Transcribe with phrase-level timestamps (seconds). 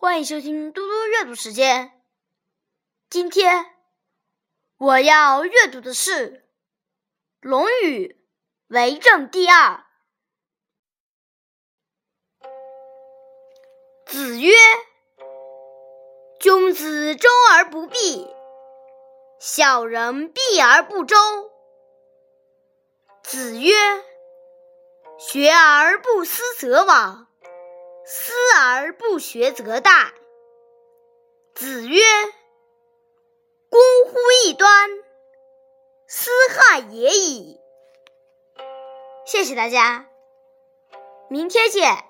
[0.00, 1.90] 欢迎收听嘟嘟阅读时间。
[3.10, 3.66] 今天
[4.76, 6.30] 我要阅读的是
[7.40, 8.06] 《论语·
[8.68, 9.84] 为政》第二。
[14.06, 14.52] 子曰
[16.38, 18.32] ：“君子周而不避，
[19.40, 21.16] 小人避而不周。”
[23.24, 23.74] 子曰
[25.18, 27.26] ：“学而不思则罔。”
[28.78, 30.12] 而不学则殆。
[31.54, 32.00] 子曰
[33.68, 34.90] ：“孤乎异端，
[36.06, 37.58] 斯害也已。”
[39.26, 40.08] 谢谢大家，
[41.28, 42.07] 明天见。